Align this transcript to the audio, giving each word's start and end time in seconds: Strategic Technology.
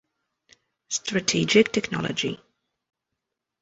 Strategic 0.89 1.71
Technology. 1.71 2.39